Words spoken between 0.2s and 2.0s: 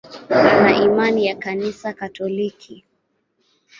Ana imani ya Kanisa